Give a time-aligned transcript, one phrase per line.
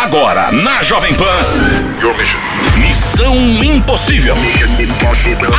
[0.00, 1.24] Agora na Jovem Pan.
[2.78, 4.36] Missão Impossível.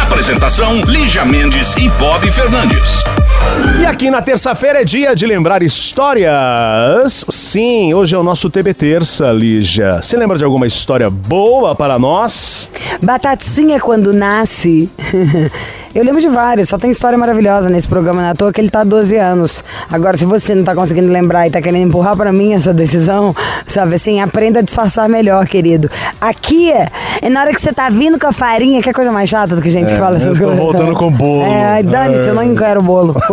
[0.01, 3.03] Apresentação: Lígia Mendes e Bob Fernandes.
[3.81, 7.25] E aqui na terça-feira é dia de lembrar histórias.
[7.27, 10.01] Sim, hoje é o nosso TB Terça, Lígia.
[10.01, 12.71] Você lembra de alguma história boa para nós?
[13.01, 14.89] Batatinha quando nasce.
[15.93, 18.61] Eu lembro de várias, só tem história maravilhosa nesse programa, não é à toa que
[18.61, 19.63] ele tá há 12 anos.
[19.91, 23.35] Agora, se você não tá conseguindo lembrar e tá querendo empurrar pra mim essa decisão,
[23.65, 25.89] sabe assim, aprenda a disfarçar melhor, querido.
[26.21, 29.29] Aqui, é na hora que você tá vindo com a farinha, que é coisa mais
[29.29, 30.59] chata do que gente que fala essas eu tô coisas.
[30.59, 31.43] voltando com bolo.
[31.51, 33.15] É, ai, dane-se, eu não quero bolo.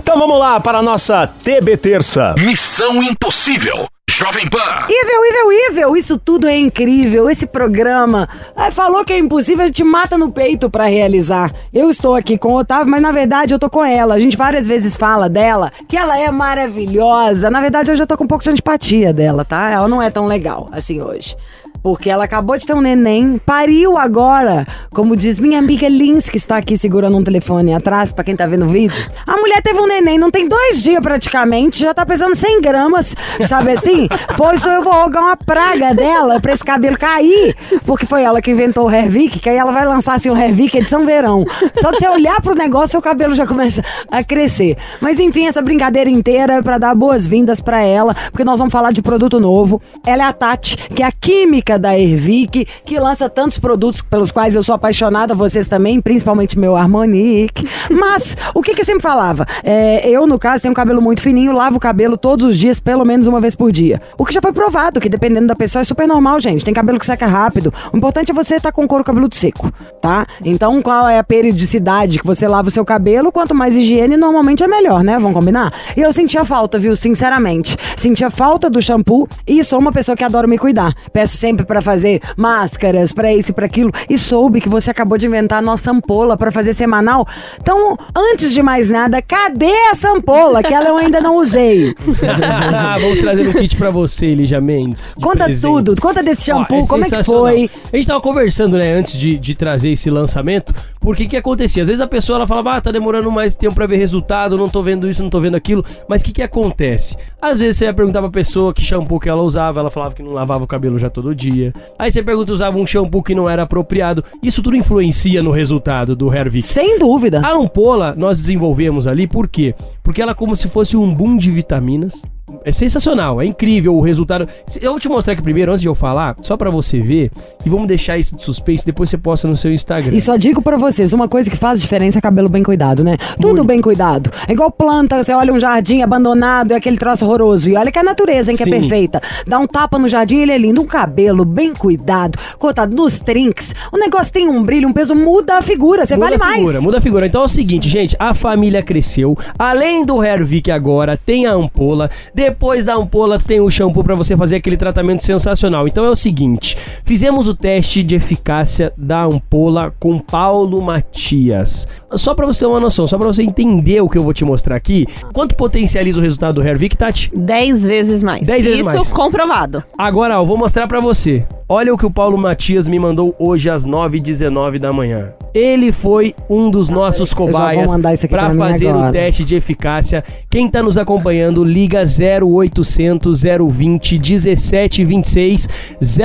[0.00, 2.34] Então vamos lá para a nossa TB Terça.
[2.38, 3.86] Missão Impossível.
[4.20, 4.58] Jovem Pan.
[4.86, 7.30] Ivel, Ivel, Ivel, isso tudo é incrível.
[7.30, 11.50] Esse programa ah, falou que é impossível, a gente mata no peito pra realizar.
[11.72, 14.14] Eu estou aqui com o Otávio, mas na verdade eu tô com ela.
[14.14, 17.48] A gente várias vezes fala dela, que ela é maravilhosa.
[17.48, 19.70] Na verdade eu já tô com um pouco de antipatia dela, tá?
[19.70, 21.34] Ela não é tão legal assim hoje.
[21.82, 26.36] Porque ela acabou de ter um neném, pariu agora, como diz minha amiga Lins, que
[26.36, 29.10] está aqui segurando um telefone atrás, pra quem tá vendo o vídeo.
[29.26, 33.16] A mulher teve um neném, não tem dois dias praticamente, já tá pesando 100 gramas,
[33.46, 34.08] sabe assim?
[34.36, 38.50] Pois eu vou rogar uma praga dela pra esse cabelo cair, porque foi ela que
[38.50, 41.44] inventou o Hervik, que aí ela vai lançar assim o Hervik edição verão.
[41.80, 44.76] Só de você olhar pro negócio, seu cabelo já começa a crescer.
[45.00, 48.92] Mas enfim, essa brincadeira inteira é pra dar boas-vindas pra ela, porque nós vamos falar
[48.92, 49.80] de produto novo.
[50.06, 54.30] Ela é a Tati, que é a química da Hervik, que lança tantos produtos pelos
[54.30, 57.66] quais eu sou apaixonada, vocês também, principalmente meu Harmonique.
[57.90, 59.46] Mas, o que que eu sempre falava?
[59.62, 62.80] É, eu, no caso, tenho um cabelo muito fininho, lavo o cabelo todos os dias,
[62.80, 64.00] pelo menos uma vez por dia.
[64.18, 66.64] O que já foi provado, que dependendo da pessoa é super normal, gente.
[66.64, 67.72] Tem cabelo que seca rápido.
[67.92, 70.26] O importante é você estar com o couro cabeludo seco, tá?
[70.44, 73.32] Então, qual é a periodicidade que você lava o seu cabelo?
[73.32, 75.18] Quanto mais higiene, normalmente é melhor, né?
[75.18, 75.72] Vamos combinar?
[75.96, 76.94] E eu sentia falta, viu?
[76.96, 77.76] Sinceramente.
[77.96, 80.94] Sentia falta do shampoo e sou uma pessoa que adora me cuidar.
[81.12, 83.90] Peço sempre pra fazer máscaras, pra isso e pra aquilo.
[84.08, 87.26] E soube que você acabou de inventar a nossa ampola pra fazer semanal.
[87.60, 90.62] Então, antes de mais nada, cadê essa ampola?
[90.62, 91.94] Que ela eu ainda não usei.
[93.00, 95.14] Vamos trazer um kit pra você, Lígia Mendes.
[95.16, 95.62] de Conta presente.
[95.72, 97.70] tudo, conta desse Ó, shampoo, como é que foi?
[97.92, 101.82] A gente tava conversando, né, antes de, de trazer esse lançamento, porque que acontecia?
[101.82, 104.68] Às vezes a pessoa ela falava, ah, tá demorando mais tempo pra ver resultado, não
[104.68, 107.16] tô vendo isso, não tô vendo aquilo, mas o que que acontece?
[107.40, 110.22] Às vezes você ia perguntar pra pessoa que shampoo que ela usava, ela falava que
[110.22, 111.49] não lavava o cabelo já todo dia.
[111.98, 114.24] Aí você pergunta, usava um shampoo que não era apropriado.
[114.42, 116.62] Isso tudo influencia no resultado do Hervik.
[116.62, 117.40] Sem dúvida.
[117.44, 119.74] A ampola nós desenvolvemos ali, por quê?
[120.02, 122.22] Porque ela é como se fosse um boom de vitaminas.
[122.64, 124.48] É sensacional, é incrível o resultado.
[124.80, 127.30] Eu vou te mostrar aqui primeiro, antes de eu falar, só pra você ver.
[127.64, 130.14] E vamos deixar isso de suspense, depois você posta no seu Instagram.
[130.14, 133.16] E só digo pra vocês, uma coisa que faz diferença é cabelo bem cuidado, né?
[133.40, 134.30] Tudo bem cuidado.
[134.48, 137.68] É igual planta, você olha um jardim abandonado, é aquele troço horroroso.
[137.68, 138.70] E olha que a natureza, hein, que Sim.
[138.70, 139.20] é perfeita.
[139.46, 140.80] Dá um tapa no jardim, ele é lindo.
[140.80, 143.74] Um cabelo bem cuidado, cortado nos trinks.
[143.92, 146.06] O negócio tem um brilho, um peso, muda a figura.
[146.06, 146.84] Você Muda vale a figura, mais.
[146.84, 147.26] muda a figura.
[147.26, 149.36] Então é o seguinte, gente, a família cresceu.
[149.58, 152.10] Além do Hervik agora, tem a ampola.
[152.40, 155.86] Depois da ampola tem o shampoo pra você fazer aquele tratamento sensacional.
[155.86, 156.74] Então é o seguinte,
[157.04, 161.86] fizemos o teste de eficácia da ampola com Paulo Matias.
[162.12, 164.42] Só pra você ter uma noção, só pra você entender o que eu vou te
[164.42, 167.30] mostrar aqui, quanto potencializa o resultado do Hervik, Tati?
[167.36, 168.46] 10 vezes mais.
[168.46, 169.08] Dez vezes Isso mais.
[169.08, 169.84] comprovado.
[169.98, 171.44] Agora, eu vou mostrar pra você.
[171.72, 175.32] Olha o que o Paulo Matias me mandou hoje às 9h19 da manhã.
[175.54, 179.12] Ele foi um dos nossos já vou cobaias isso mim fazer o agora.
[179.12, 180.24] teste de eficácia.
[180.50, 185.68] Quem tá nos acompanhando, liga 0800 020 1726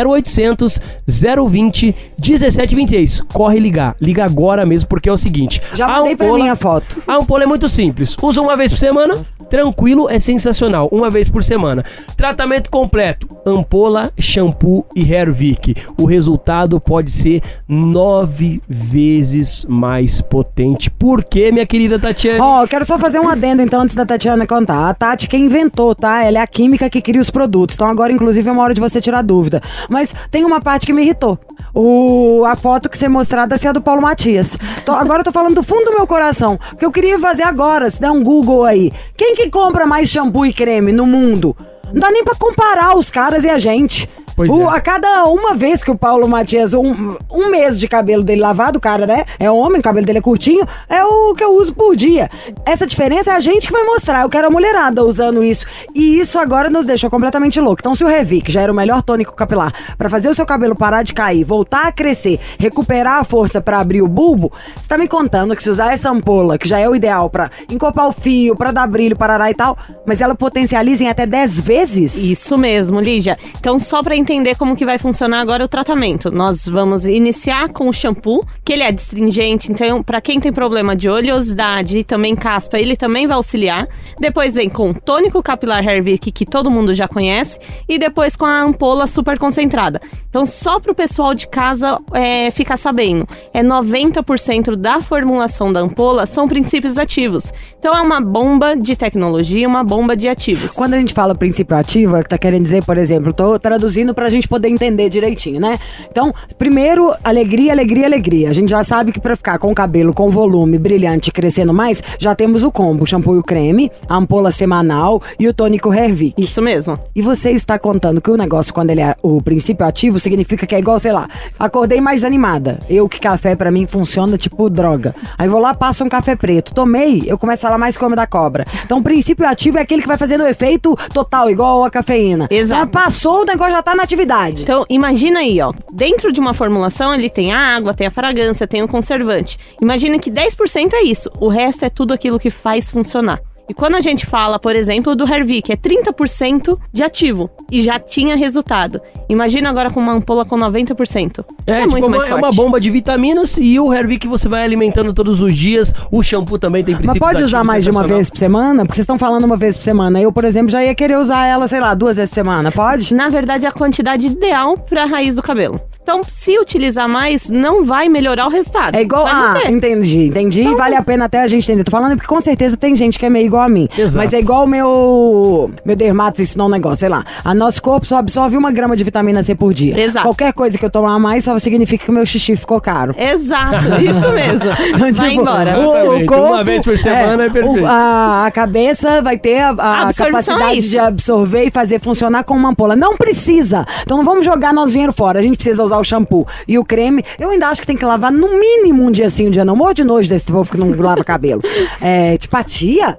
[0.05, 3.21] 0800 020 1726.
[3.33, 3.95] Corre ligar.
[4.01, 5.61] Liga agora mesmo porque é o seguinte.
[5.73, 7.01] Já mandei pra ampola- mim a foto.
[7.07, 8.15] a ampola é muito simples.
[8.21, 9.15] Usa uma vez por semana,
[9.49, 10.89] tranquilo, é sensacional.
[10.91, 11.83] Uma vez por semana.
[12.17, 15.75] Tratamento completo: ampola, shampoo e Hervik.
[15.99, 20.89] O resultado pode ser nove vezes mais potente.
[20.89, 22.43] Por quê, minha querida Tatiana?
[22.43, 24.89] Ó, eu quero só fazer um adendo então antes da Tatiana contar.
[24.89, 26.23] A Tati quem inventou, tá?
[26.23, 27.75] Ela é a química que cria os produtos.
[27.75, 29.61] Então agora, inclusive, é uma hora de você tirar dúvida.
[29.89, 31.37] Mas tem uma parte que me irritou.
[31.73, 34.57] O, a foto que você mostrada assim, é a do Paulo Matias.
[34.85, 36.57] Tô- agora eu tô falando do fundo do meu coração.
[36.69, 38.91] Porque eu queria fazer agora, se der um Google aí.
[39.17, 41.55] Quem que compra mais shampoo e creme no mundo?
[41.91, 44.09] Não dá nem pra comparar os caras e a gente.
[44.35, 44.75] Pois O- é.
[44.77, 48.77] A cada uma vez que o Paulo Matias, um, um mês de cabelo dele lavado,
[48.77, 49.25] o cara, né?
[49.39, 52.29] É homem, o cabelo dele é curtinho, é o que eu uso por dia.
[52.65, 54.21] Essa diferença é a gente que vai mostrar.
[54.23, 55.65] Eu quero a mulherada usando isso.
[55.93, 57.77] E isso agora nos deixou completamente louco.
[57.79, 60.45] Então, se o Revi, que já era o melhor tônico capilar, pra fazer o seu
[60.45, 64.89] cabelo parar de cair, voltar a crescer, recuperar a força pra abrir o bulbo, você
[64.89, 68.07] tá me contando que se usar essa ampola, que já é o ideal pra encopar
[68.07, 72.15] o fio, pra dar brilho, parará e tal, mas ela potencializa em até 10 vezes?
[72.15, 73.37] Isso mesmo, Lígia.
[73.59, 77.87] Então, só pra entender como que vai funcionar agora o tratamento, nós vamos iniciar com
[77.87, 82.35] o shampoo, que ele é destringente, então pra quem tem problema de oleosidade e também
[82.35, 83.87] caspa, ele também vai auxiliar.
[84.19, 88.45] Depois vem com o tônico capilar Hervik, que todo mundo já conhece, e depois com
[88.45, 90.01] a ampola super concentrada.
[90.27, 96.25] Então, só pro pessoal de casa é, ficar sabendo, é 90% da formulação da ampola
[96.25, 97.53] são princípios ativos.
[97.77, 100.71] Então, é uma bomba de tecnologia, uma bomba de ativos.
[100.71, 104.14] Quando a gente fala princípio ativo, é que tá querendo dizer, por exemplo, tô traduzindo
[104.15, 105.77] pra gente poder entender direitinho, né?
[106.09, 108.49] Então, primeiro, alegria, alegria, alegria.
[108.49, 112.01] A gente já sabe que pra ficar com o cabelo com volume brilhante crescendo mais,
[112.17, 115.93] já temos o combo, o shampoo e o creme, a ampola semanal e o tônico
[115.93, 116.41] Hervik.
[116.41, 116.97] Isso mesmo.
[117.15, 120.73] E você está contando que o negócio, quando ele é o princípio ativo, significa que
[120.73, 121.27] é igual, sei lá,
[121.59, 122.79] acordei mais animada.
[122.89, 125.13] Eu que café pra mim funciona tipo droga.
[125.37, 126.73] Aí vou lá, passa um café preto.
[126.73, 128.65] Tomei, eu começo a falar mais como da cobra.
[128.85, 132.47] Então o princípio ativo é aquele que vai fazendo o efeito total, igual a cafeína.
[132.49, 132.87] Exato.
[132.87, 134.63] Então, passou, o negócio já tá na atividade.
[134.63, 135.73] Então, imagina aí, ó.
[135.91, 139.59] Dentro de uma formulação, ele tem a água, tem a fragrância, tem o conservante.
[139.81, 141.29] Imagina que 10% é isso.
[141.39, 143.41] O resto é tudo aquilo que faz funcionar.
[143.67, 147.97] E quando a gente fala, por exemplo, do Hervik, é 30% de ativo e já
[147.99, 149.01] tinha resultado.
[149.27, 151.43] Imagina agora com uma ampola com 90%.
[151.65, 152.55] É, É, tipo, muito uma, mais é uma forte.
[152.55, 155.93] bomba de vitaminas e o Hervik que você vai alimentando todos os dias.
[156.11, 158.83] O shampoo também tem Mas princípios pode usar mais de uma vez por semana?
[158.85, 160.21] Porque vocês estão falando uma vez por semana.
[160.21, 162.71] Eu, por exemplo, já ia querer usar ela, sei lá, duas vezes por semana.
[162.71, 163.13] Pode?
[163.13, 165.81] Na verdade, é a quantidade ideal para a raiz do cabelo.
[166.05, 168.93] Então, se utilizar mais, não vai melhorar o resultado.
[168.93, 169.23] É igual.
[169.23, 169.33] Vai
[169.65, 170.63] Ah, entendi, entendi.
[170.75, 171.83] vale a pena até a gente entender.
[171.83, 173.87] Tô falando porque com certeza tem gente que é meio igual a mim.
[173.97, 174.15] Exato.
[174.15, 175.71] Mas é igual o meu.
[175.83, 177.23] Meu dermato ensinou um negócio, sei lá.
[177.43, 179.99] A nosso corpo só absorve uma grama de vitamina C por dia.
[179.99, 180.27] Exato.
[180.27, 183.15] Qualquer coisa que eu tomar a mais só significa que o meu xixi ficou caro.
[183.17, 184.69] Exato, isso mesmo.
[184.99, 185.71] vai Tipo, embora.
[185.71, 186.33] Exatamente.
[186.35, 187.79] Uma vez por semana é perfeito.
[187.81, 190.89] o- a, a cabeça vai ter a, a Absorção é capacidade isso.
[190.91, 192.95] de absorver e fazer funcionar com uma ampola.
[192.95, 193.85] Não precisa.
[194.03, 195.39] Então não vamos jogar nosso dinheiro fora.
[195.39, 197.23] A gente precisa usar o shampoo e o creme.
[197.39, 199.75] Eu ainda acho que tem que lavar no mínimo um dia sim, um dia não.
[199.75, 201.61] Morro de nojo desse povo que não lava cabelo.
[202.01, 203.17] É, tipatia?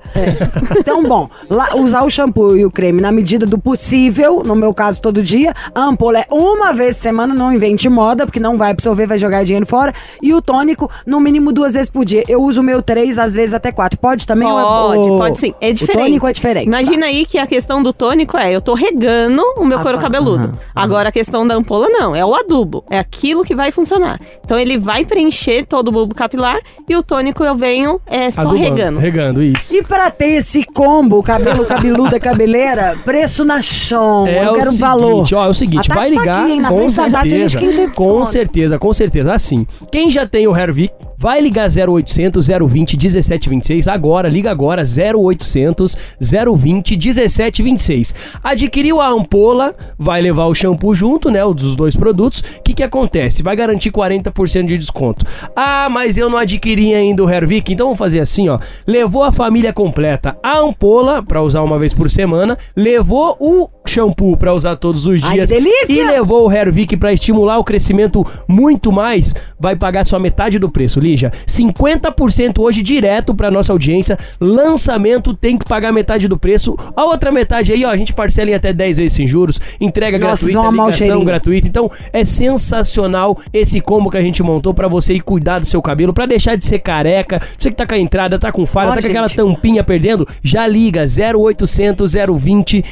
[0.79, 4.73] Então, bom, lá- usar o shampoo e o creme na medida do possível, no meu
[4.75, 5.53] caso todo dia.
[5.75, 9.19] A ampola é uma vez por semana, não invente moda, porque não vai absorver, vai
[9.19, 9.93] jogar dinheiro fora.
[10.23, 12.25] E o tônico, no mínimo duas vezes por dia.
[12.29, 13.99] Eu uso o meu três, às vezes até quatro.
[13.99, 14.49] Pode também?
[14.49, 15.55] é- Pode, o- pode sim.
[15.61, 15.99] É diferente.
[15.99, 16.67] O tônico é diferente.
[16.67, 19.97] Imagina aí que a questão do tônico é, eu tô regando o meu Ah, couro
[19.97, 20.03] tá.
[20.05, 20.53] cabeludo.
[20.75, 22.66] Agora a questão da ampola não, é o adubo.
[22.91, 24.21] É aquilo que vai funcionar.
[24.45, 26.59] Então ele vai preencher todo o bulbo capilar
[26.89, 29.01] e o tônico eu venho é só Adubando, regando.
[29.01, 29.75] Regando, isso.
[29.75, 34.27] E pra ter esse combo, cabelo cabeluda, cabeleira, preço na chão.
[34.27, 35.29] É eu o quero seguinte, valor.
[35.35, 36.61] ó, é o seguinte, vai tá ligar aqui, hein?
[36.61, 39.35] Na com frente da Tati, a gente certeza, com certeza, com certeza.
[39.35, 45.97] Assim, quem já tem o Hervik, vai ligar 0800 020 1726 agora, liga agora 0800
[46.21, 48.15] 020 1726.
[48.43, 52.41] Adquiriu a ampola, vai levar o shampoo junto, né, os dos dois produtos.
[52.41, 53.43] O que que acontece?
[53.43, 55.25] Vai garantir 40% de desconto.
[55.55, 58.59] Ah, mas eu não adquiri ainda o Hervik, então vamos fazer assim, ó.
[58.87, 64.37] Levou a família completa a ampola para usar uma vez por semana, levou o shampoo
[64.37, 65.87] para usar todos os Ai, dias delícia!
[65.89, 70.69] e levou o Hervik para estimular o crescimento muito mais, vai pagar só metade do
[70.71, 71.33] preço, Lígia.
[71.47, 74.19] 50% hoje direto para nossa audiência.
[74.41, 76.77] Lançamento tem que pagar metade do preço.
[76.95, 80.19] A outra metade aí, ó, a gente parcela em até 10 vezes sem juros, entrega
[80.19, 81.25] Nossa, gratuita, ligação cheirinho.
[81.25, 81.69] gratuita.
[81.69, 85.81] Então, é sensacional esse combo que a gente montou para você ir cuidar do seu
[85.83, 87.41] cabelo, para deixar de ser careca.
[87.59, 90.27] Você que tá com a entrada, tá com falha, Ó, tá com aquela tampinha perdendo,
[90.43, 92.85] já liga 0800 020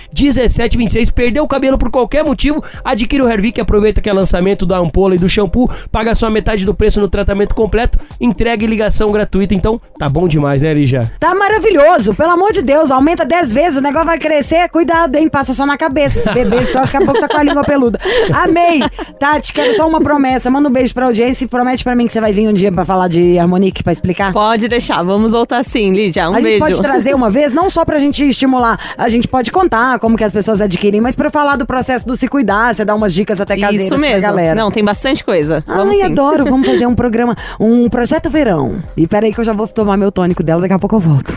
[0.85, 1.11] 1726.
[1.11, 5.14] Perdeu o cabelo por qualquer motivo, adquire o Hervik, aproveita que é lançamento da ampola
[5.14, 9.55] e do shampoo, paga só metade do preço no tratamento completo, entrega e ligação gratuita.
[9.55, 11.11] Então, tá bom demais, né, Lígia?
[11.19, 15.29] Tá maravilhoso, pelo amor de Deus, aumenta 10 vezes, o negócio vai crescer, cuidado, hein?
[15.29, 16.19] Passa só na cabeça.
[16.19, 17.99] Esse bebê, troço, daqui a pouco tá com a língua peluda.
[18.33, 18.81] Amei!
[19.19, 20.50] Tati, quero só uma promessa.
[20.50, 22.71] Manda um beijo pra audiência e promete pra mim que você vai vir um dia
[22.71, 24.33] pra falar de Harmonique pra explicar.
[24.33, 26.29] Pode deixar, vamos voltar sim, Lídia.
[26.29, 26.61] Um a gente beijo.
[26.61, 30.25] pode trazer uma vez, não só pra gente estimular, a gente pode contar como que
[30.25, 33.14] as pessoas adquirem adquirir, mas pra falar do processo do se cuidar, você dá umas
[33.14, 34.23] dicas até caseiras Isso pra mesmo.
[34.23, 34.54] galera.
[34.54, 35.62] Não, tem bastante coisa.
[35.66, 36.12] Vamos Ai, sim.
[36.12, 36.45] adoro.
[36.45, 38.83] Vamos fazer um programa, um projeto verão.
[38.97, 41.33] E peraí que eu já vou tomar meu tônico dela, daqui a pouco eu volto.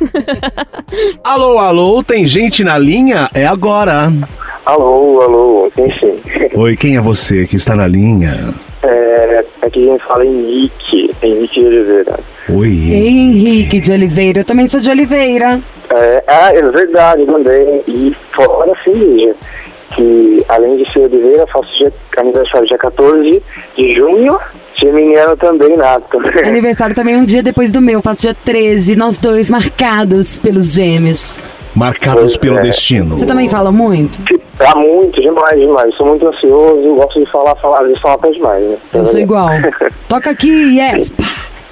[1.24, 3.30] Alô, alô, tem gente na linha?
[3.34, 4.12] É agora.
[4.66, 6.20] Alô, alô, quem sim?
[6.56, 8.54] Oi, quem é você que está na linha?
[8.84, 12.20] É, aqui a gente fala Henrique, Henrique de Oliveira.
[12.50, 12.70] Oi.
[12.94, 15.62] Henrique de Oliveira, eu também sou de Oliveira.
[15.90, 17.84] É, ah, é verdade também.
[17.88, 19.34] E fora assim,
[19.96, 23.44] que além de ser Oliveira, eu faço dia, aniversário dia 14
[23.76, 24.40] de junho,
[24.76, 26.18] geminiano também, nato.
[26.46, 31.40] Aniversário também um dia depois do meu, faço dia 13, nós dois marcados pelos gêmeos.
[31.76, 32.62] Marcados Pois pelo é.
[32.62, 33.16] destino.
[33.16, 34.18] Você também fala muito?
[34.58, 35.94] Tá muito, demais, demais.
[35.96, 38.78] Sou muito ansioso, gosto de falar, falar, vezes falar até demais, né?
[38.96, 39.50] Eu sou igual.
[40.10, 41.12] Toca aqui, yes.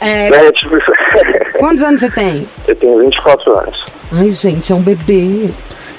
[0.02, 0.76] É, É, tipo,
[1.60, 2.48] quantos anos você tem?
[2.68, 3.82] eu tenho 24 anos.
[4.12, 5.50] Ai, gente, é um bebê.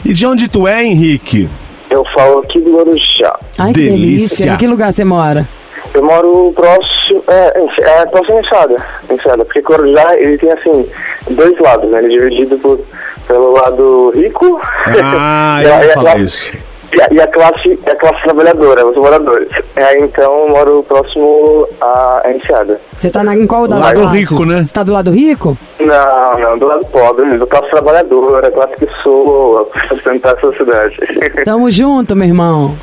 [0.05, 1.49] E de onde tu é, Henrique?
[1.91, 3.39] Eu falo aqui do Guarujá.
[3.59, 3.97] Ai, que Delícia.
[3.99, 4.51] delícia.
[4.53, 5.49] Em que lugar você mora?
[5.95, 8.77] Eu moro próximo, é, em- é próximo a Enseada,
[9.11, 10.87] Enseada, porque Corujá, ele tem, assim,
[11.31, 11.99] dois lados, né?
[12.03, 12.79] Ele é dividido por,
[13.27, 14.61] pelo lado rico
[15.03, 16.53] Ah, e, eu e, ia a isso.
[16.93, 19.49] E, a, e a classe, a classe trabalhadora, os moradores.
[19.77, 22.81] É, então, eu moro próximo a Enseada.
[22.99, 24.65] Você tá na, em qual das Lado rico, né?
[24.65, 25.57] Você tá do lado rico?
[25.81, 30.97] Não, não, do lado pobre, do classe trabalhadora, classe que sou pra sustentar a sociedade.
[31.45, 32.75] Tamo junto, meu irmão.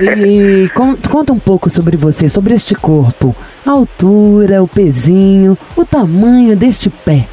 [0.00, 3.34] E con- conta um pouco sobre você, sobre este corpo.
[3.66, 7.26] A altura, o pezinho, o tamanho deste pé.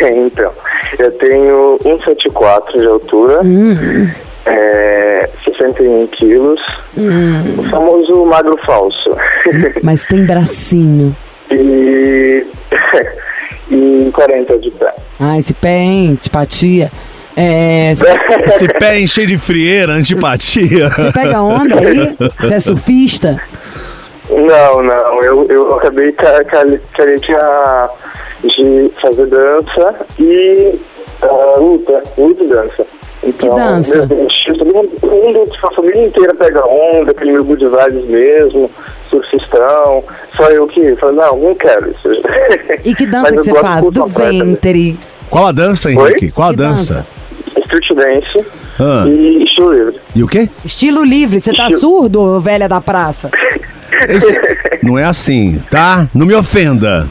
[0.00, 0.50] então,
[0.98, 4.08] eu tenho 1,74 de altura, Hum,
[4.46, 6.60] é, 61 quilos,
[6.96, 9.16] hum, o famoso magro falso.
[9.82, 11.14] mas tem bracinho.
[11.50, 12.46] e,
[13.70, 14.94] e 40 de pé.
[15.20, 16.10] Ah, esse pé, hein?
[16.12, 16.90] Antipatia.
[17.36, 17.92] É,
[18.46, 20.88] Esse pé enche de frieira, antipatia.
[20.88, 22.16] você pega onda aí?
[22.40, 23.40] Você é surfista?
[24.30, 26.12] Não, não, eu, eu acabei
[27.34, 27.90] a-
[28.44, 30.78] de fazer dança e
[31.24, 32.86] ah, luta, luta e dança.
[33.22, 33.96] Então, dança?
[33.96, 38.70] meu Deus, todo mundo, tipo, a família inteira pega onda, aquele meu good vibes mesmo,
[39.08, 40.04] surfistão,
[40.36, 42.08] só eu que falei, não, não quero isso.
[42.84, 43.84] E que dança que você faz?
[43.90, 44.42] Do também.
[44.42, 44.98] ventre.
[45.30, 46.26] Qual a dança, Henrique?
[46.26, 46.30] Oi?
[46.32, 46.94] Qual a Que dança?
[46.94, 47.06] dança?
[47.64, 48.46] Street dance
[48.78, 49.04] Ah.
[49.08, 50.00] e estilo livre.
[50.14, 50.48] E o quê?
[50.64, 51.40] Estilo livre.
[51.40, 53.30] Você tá Estilo- surdo, ô velha da praça?
[54.08, 54.38] Esse-
[54.84, 56.08] Não é assim, tá?
[56.14, 57.08] Não me ofenda.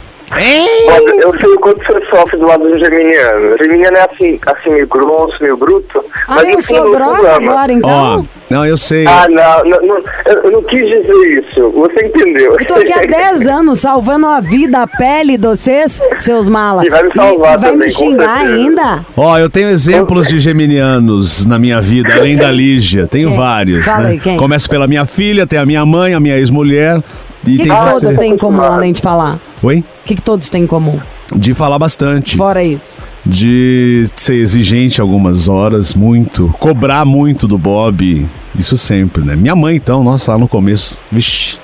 [1.22, 3.54] Eu sei o quanto você sofre do lado do geminiano.
[3.54, 6.04] O geminiano é assim, assim meio grosso, meio bruto.
[6.28, 7.90] Ah, mas eu sou grossa agora, então?
[7.90, 9.06] Ó, não, eu sei.
[9.08, 11.70] Ah, não, não, não, eu, não quis dizer isso.
[11.72, 12.56] Você entendeu.
[12.60, 16.86] Eu tô aqui há 10 anos salvando a vida, a pele de vocês, seus malas.
[16.86, 19.06] E vai me salvar E vai também, me xingar ainda?
[19.16, 23.08] Ó, eu tenho exemplos de geminianos na minha vida, além da Lígia.
[23.08, 23.38] Tenho Quem?
[23.38, 23.86] vários.
[23.86, 24.10] Fala né?
[24.12, 24.38] aí, quem?
[24.38, 27.02] Começa pela minha filha, tem a minha mãe, a minha ex-mulher.
[27.46, 29.40] E O que, tem que todos têm em comum, além de falar?
[29.62, 29.80] Oi?
[29.80, 31.00] O que, que todos têm em comum?
[31.36, 32.38] De falar bastante.
[32.38, 32.96] Fora isso.
[33.26, 36.54] De ser exigente algumas horas, muito.
[36.60, 38.26] Cobrar muito do Bob.
[38.58, 39.36] Isso sempre, né?
[39.36, 41.00] Minha mãe, então, nossa, lá no começo.
[41.12, 41.60] Vixe.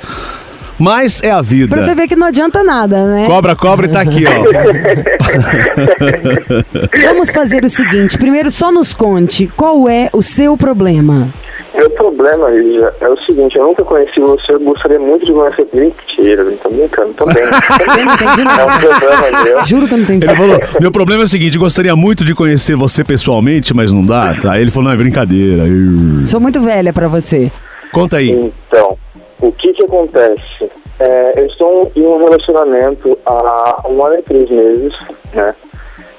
[0.80, 1.76] Mas é a vida.
[1.76, 3.28] Pra você ver que não adianta nada, né?
[3.28, 4.32] Cobra, cobra e tá aqui, ó.
[7.12, 11.34] Vamos fazer o seguinte: primeiro, só nos conte qual é o seu problema.
[11.76, 15.68] Meu problema, Lígia, é o seguinte, eu nunca conheci você, eu gostaria muito de conhecer.
[15.74, 17.44] Mentira, eu tô brincando também.
[17.44, 19.66] Eu não entendi É um problema meu.
[19.66, 20.26] Juro que eu não entendi.
[20.26, 24.06] Ele falou: Meu problema é o seguinte, gostaria muito de conhecer você pessoalmente, mas não
[24.06, 24.36] dá.
[24.42, 24.54] Tá?
[24.54, 25.68] Aí ele falou: Não, é brincadeira.
[25.68, 26.26] Ih.
[26.26, 27.52] Sou muito velha pra você.
[27.92, 28.32] Conta aí.
[28.32, 28.98] Então,
[29.42, 30.70] o que que acontece?
[31.00, 34.94] É, eu estou em um relacionamento há um ano e três meses,
[35.34, 35.56] né?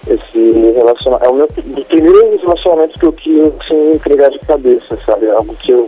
[0.06, 4.38] Esse relacionamento é o meu o primeiro relacionamento que eu quis assim, me entregar de
[4.40, 5.30] cabeça, sabe?
[5.30, 5.86] Algo que eu,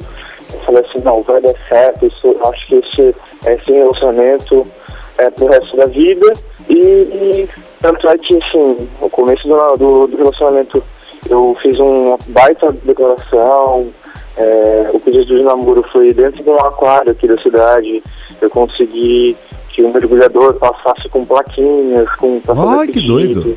[0.53, 3.15] eu falei assim, não, vai dar certo, isso, eu acho que esse,
[3.47, 4.67] esse relacionamento
[5.19, 6.33] é pro resto da vida.
[6.69, 7.49] E, e
[7.81, 10.83] tanto é que, assim, no começo do, do, do relacionamento
[11.29, 13.89] eu fiz uma baita declaração,
[14.37, 18.03] é, o pedido de namoro foi dentro de um aquário aqui da cidade.
[18.41, 19.37] Eu consegui
[19.71, 23.57] que o mergulhador passasse com plaquinhas, com Ai, que doido.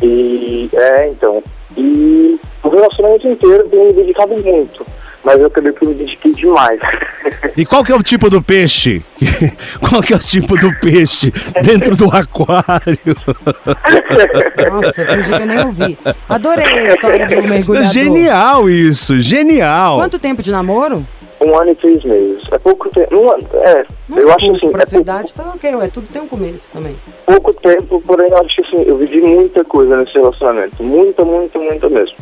[0.00, 1.42] E é, então.
[1.76, 4.86] E o relacionamento inteiro tem me dedicado muito.
[5.24, 6.80] Mas eu acabei que me dediquei demais.
[7.56, 9.04] E qual que é o tipo do peixe?
[9.88, 11.30] qual que é o tipo do peixe
[11.62, 12.98] dentro do aquário?
[14.72, 15.98] Nossa, fingi que eu nem ouvi.
[16.28, 17.92] Adorei a história do mergulhador.
[17.92, 19.98] Genial isso, genial.
[19.98, 21.06] Quanto tempo de namoro?
[21.44, 22.42] Um ano e três meses.
[22.52, 23.14] É pouco tempo.
[23.16, 25.74] Um ano, é, Não eu é acho pouco, assim, pra é pouco, idade tá ok,
[25.76, 26.96] ué, tudo tem um começo também.
[27.26, 30.82] pouco tempo, porém eu acho que assim, eu vivi muita coisa nesse relacionamento.
[30.82, 32.16] Muita, muita, muita mesmo.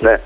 [0.00, 0.20] Né?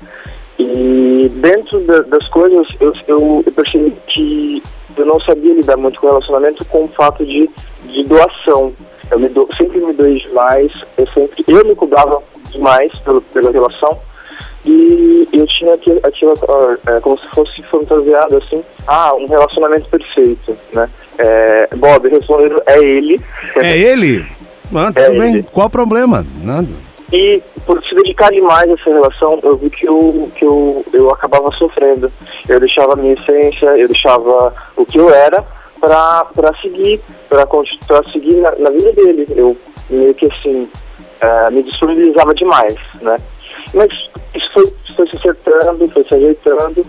[0.59, 4.61] E dentro da- das coisas, eu, eu, eu percebi que
[4.97, 7.49] eu não sabia lidar muito com o relacionamento com o fato de,
[7.85, 8.73] de doação.
[9.09, 13.51] Eu me do, sempre me doei demais, eu sempre eu me cobrava demais pelo, pela
[13.51, 13.97] relação
[14.65, 16.33] e eu tinha aquilo, aquilo
[16.87, 20.89] é, como se fosse fantasiado assim, ah, um relacionamento perfeito, né?
[21.17, 23.19] É, Bob, respondendo, é ele.
[23.61, 24.25] É ele?
[24.73, 25.33] Ah, tudo É bem.
[25.35, 25.45] ele.
[25.51, 26.25] Qual o problema?
[26.43, 26.67] Nada.
[27.11, 31.09] E por se dedicar demais a essa relação, eu vi que eu, que eu, eu
[31.11, 32.11] acabava sofrendo.
[32.47, 35.43] Eu deixava a minha essência, eu deixava o que eu era
[35.79, 37.45] pra, pra seguir, pra
[38.13, 39.27] seguir na, na vida dele.
[39.35, 39.57] Eu
[39.89, 40.69] meio que assim,
[41.19, 43.17] eh, me disponibilizava demais, né?
[43.73, 43.89] Mas
[44.35, 46.85] isso foi, foi se acertando, foi se ajeitando,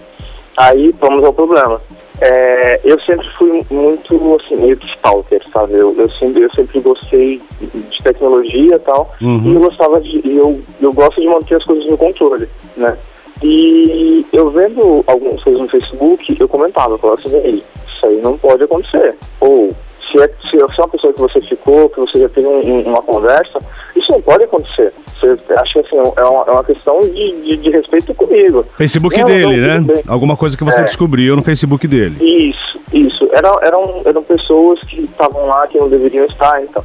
[0.56, 1.80] aí vamos ao problema.
[2.20, 5.74] É, eu sempre fui muito, assim, meio que stalker, sabe?
[5.74, 9.42] Eu, eu, sempre, eu sempre gostei de tecnologia e tal, Uhum.
[9.44, 12.96] e eu gostava de, e eu, eu gosto de manter as coisas no controle, né?
[13.42, 18.20] E eu vendo algumas coisas no Facebook, eu comentava, eu falava assim, "Ei, isso aí
[18.22, 19.16] não pode acontecer.
[19.40, 19.70] Ou,
[20.12, 22.82] se é, se é uma pessoa que você ficou, que você já teve um- um-
[22.82, 23.58] uma conversa,
[23.96, 24.92] isso não pode acontecer.
[25.18, 28.64] Você acha que assim, é uma, é uma questão de, de, de respeito comigo.
[28.76, 29.94] Facebook Não, dele, não, né?
[29.94, 30.02] bem.
[30.06, 30.84] Alguma coisa que você É.
[30.84, 32.16] descobriu no Facebook dele.
[32.20, 33.28] Isso, isso.
[33.32, 36.84] Eram, eram, eram pessoas que estavam lá que não deveriam estar, então.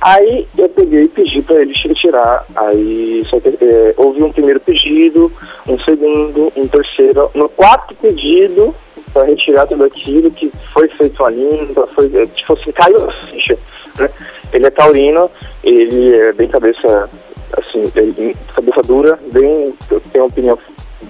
[0.00, 2.44] Aí eu peguei e pedi para eles retirar.
[2.54, 5.32] Aí só que, é, houve um primeiro pedido,
[5.66, 7.30] um segundo, um terceiro.
[7.34, 8.74] No quarto pedido,
[9.16, 13.12] para retirar tudo aquilo que foi feito a limpa, foi, é, tipo assim, caiu a
[13.30, 13.56] ficha.
[13.98, 14.10] Né?
[14.52, 15.30] Ele é taurino,
[15.64, 17.08] ele é bem cabeça,
[17.56, 19.72] assim, ele- cabeça dura, bem,
[20.12, 20.58] tem uma opinião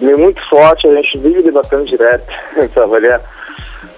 [0.01, 2.33] muito forte, a gente vive debatendo direto
[2.73, 3.21] pra avaliar.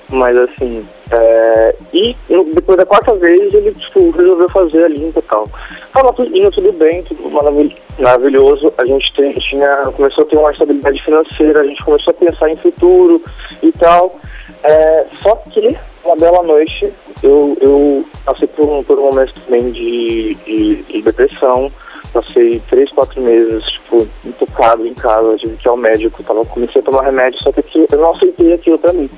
[0.08, 5.18] Mas assim, é, e no- depois da quarta vez ele tipo, resolveu fazer a limpa
[5.20, 5.48] e tal.
[5.92, 8.72] Tava tudo, indo tudo bem, tudo maravil- maravilhoso.
[8.78, 12.50] A gente tem- tinha, começou a ter uma estabilidade financeira, a gente começou a pensar
[12.50, 13.22] em futuro
[13.62, 14.14] e tal.
[14.62, 19.70] É, só que uma bela noite eu, eu passei por um, por um momento também
[19.70, 21.70] de, de, de depressão.
[22.12, 26.80] Passei três, quatro meses, tipo, intocado em casa, tive que ir ao médico, tava, comecei
[26.80, 27.62] a tomar remédio, só que
[27.92, 29.10] eu não aceitei aquilo pra mim.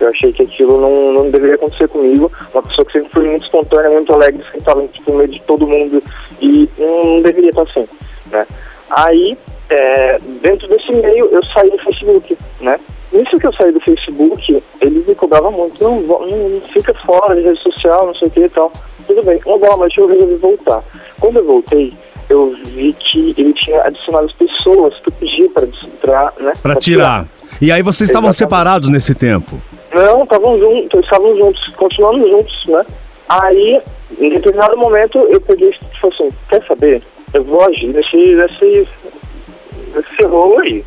[0.00, 2.30] Eu achei que aquilo não, não deveria acontecer comigo.
[2.52, 5.42] Uma pessoa que sempre foi muito espontânea, muito alegre, sempre estava tipo, no meio de
[5.42, 6.02] todo mundo
[6.40, 7.88] e não deveria estar assim,
[8.30, 8.46] né?
[8.90, 9.36] Aí,
[9.70, 12.78] é, dentro desse meio, eu saí do Facebook, né?
[13.12, 17.34] Nisso que eu saí do Facebook, ele me cobrava muito, não, não, não fica fora
[17.36, 18.72] de rede social, não sei o que e tal.
[19.06, 20.82] Tudo bem, bela noite eu resolvi voltar.
[21.20, 21.92] Quando eu voltei,
[22.28, 26.52] eu vi que ele tinha adicionado as pessoas que eu pedi para, né?
[26.62, 27.26] Pra tirar.
[27.60, 28.52] E aí vocês estavam Exatamente.
[28.52, 29.60] separados nesse tempo?
[29.94, 32.84] Não, estavam juntos, estavam juntos, continuando juntos, né?
[33.28, 33.80] Aí,
[34.18, 37.02] em determinado momento, eu peguei e falei assim, quer saber?
[37.32, 38.88] Eu vou agir nesse, nesse,
[39.94, 40.84] nesse rolo aí.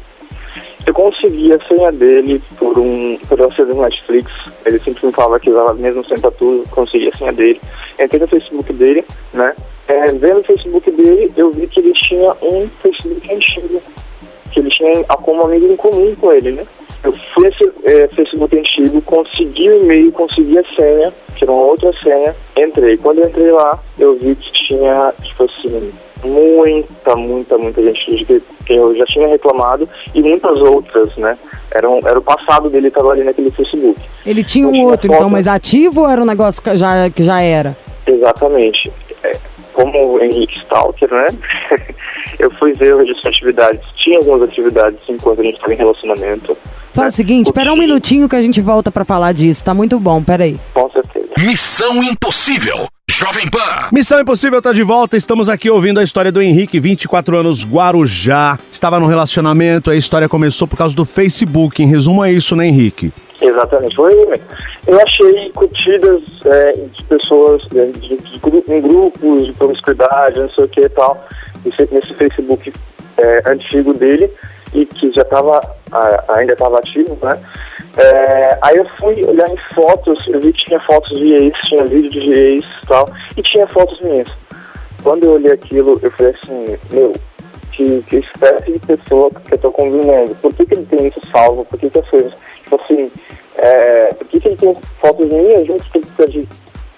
[0.85, 4.31] Eu consegui a senha dele por um por uma do Netflix.
[4.65, 7.59] Ele sempre me falava que usava mesmo sem tatu, consegui a senha dele.
[7.99, 9.53] Entrei no Facebook dele, né?
[9.87, 13.81] É, vendo o Facebook dele, eu vi que ele tinha um Facebook antigo.
[14.51, 16.65] Que ele tinha como amigo em comum com ele, né?
[17.03, 17.49] Eu fui
[17.83, 18.06] é,
[19.23, 22.97] consegui o e-mail, consegui a senha, que era uma outra senha, entrei.
[22.97, 25.91] Quando eu entrei lá, eu vi que tinha, tipo assim,
[26.23, 28.25] muita, muita, muita gente
[28.65, 31.37] que eu já tinha reclamado e muitas outras, né?
[31.71, 33.99] Era, um, era o passado dele estava ali naquele Facebook.
[34.25, 35.17] Ele tinha um Tinha outro, foto.
[35.17, 37.75] então, mas ativo ou era um negócio que já, que já era?
[38.05, 38.91] Exatamente.
[39.23, 39.33] É,
[39.73, 41.27] como o Henrique Stalker, né?
[42.39, 43.81] eu fui ver o registro de atividades.
[43.97, 46.57] Tinha algumas atividades enquanto a gente estava em relacionamento.
[46.97, 47.13] Faz né?
[47.13, 49.63] o seguinte, espera um minutinho que a gente volta pra falar disso.
[49.63, 50.59] Tá muito bom, peraí.
[50.73, 51.27] Com certeza.
[51.37, 52.87] Missão Impossível.
[53.09, 53.87] Jovem Pan.
[53.93, 55.15] Missão Impossível tá de volta.
[55.15, 58.57] Estamos aqui ouvindo a história do Henrique, 24 anos, Guarujá.
[58.71, 61.81] Estava num relacionamento, a história começou por causa do Facebook.
[61.81, 63.13] Em resumo, é isso, né, Henrique?
[63.39, 63.95] Exatamente.
[63.95, 64.11] Foi,
[64.87, 70.49] eu achei curtidas é, de pessoas é, de, de gru- em grupos de promiscuidade, não
[70.49, 71.23] sei o que e tal,
[71.63, 72.73] nesse, nesse Facebook
[73.17, 74.29] é, antigo dele
[74.73, 75.59] e que já estava
[76.29, 77.39] ainda estava ativo, né?
[77.97, 81.85] É, aí eu fui olhar em fotos, eu vi que tinha fotos de ex, tinha
[81.85, 84.29] vídeo de ex e tal, e tinha fotos minhas.
[85.03, 87.13] Quando eu olhei aquilo, eu falei assim, meu,
[87.71, 90.35] que, que espécie de pessoa que eu tô convivendo?
[90.35, 91.65] Por que, que ele tem isso salvo?
[91.65, 93.11] Por que, que as coisas, tipo assim,
[93.55, 96.47] é, por que, que ele tem fotos minhas junto com de,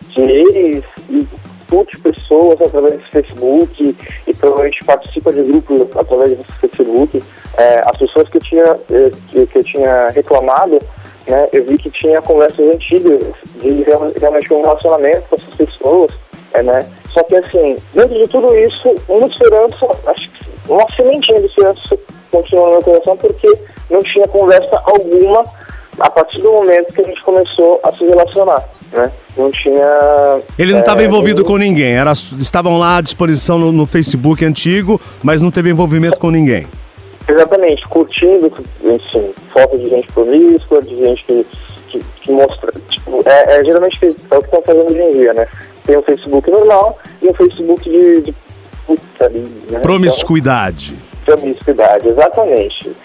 [0.09, 1.27] de ex e
[1.69, 3.95] curte pessoas através do Facebook
[4.27, 7.23] e provavelmente participa de grupos através do Facebook.
[7.57, 10.79] É, as pessoas que eu tinha, eh, que, que eu tinha reclamado,
[11.27, 13.19] né, eu vi que tinha conversas antigas
[13.61, 16.11] de real- realmente um relacionamento com essas pessoas.
[16.51, 16.79] É, né?
[17.09, 21.95] Só que assim, dentro de tudo isso, uma esperança, acho que uma sementinha de esperança
[22.31, 23.47] continua no meu coração porque
[23.87, 25.43] não tinha conversa alguma
[25.99, 29.11] a partir do momento que a gente começou a se relacionar, né?
[29.37, 30.41] Não tinha...
[30.57, 34.43] Ele não estava é, envolvido com ninguém, era, estavam lá à disposição no, no Facebook
[34.43, 36.67] antigo, mas não teve envolvimento com ninguém.
[37.27, 38.51] Exatamente, curtindo,
[38.83, 41.45] enfim, foto de gente promíscua, de gente que,
[41.87, 42.71] que, que mostra.
[42.89, 45.47] Tipo, é, é geralmente é o que estão fazendo hoje em dia, né?
[45.85, 48.21] Tem um Facebook normal e um Facebook de.
[48.21, 48.35] de
[48.87, 49.79] putaria, né?
[49.79, 50.97] Promiscuidade.
[51.21, 52.95] Então, promiscuidade, exatamente.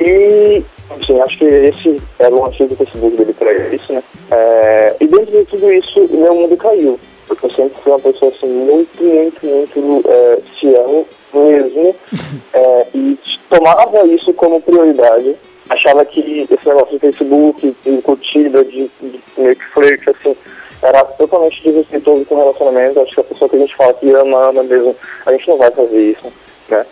[0.00, 0.64] E,
[0.96, 4.02] enfim, acho que esse era o antigo Facebook dele para isso, né?
[4.30, 6.98] É, e dentro de tudo isso, meu mundo caiu.
[7.26, 11.96] Porque eu sempre fui uma pessoa assim, muito, muito, muito é, fiel mesmo.
[12.52, 15.36] é, e tomava isso como prioridade.
[15.70, 20.36] Achava que esse negócio de Facebook, de curtida, de, de meio que flerte, assim,
[20.82, 23.00] era totalmente desrespeitoso com o relacionamento.
[23.00, 25.56] Acho que a pessoa que a gente fala que ama, ama mesmo, a gente não
[25.56, 26.32] vai fazer isso,
[26.68, 26.84] né?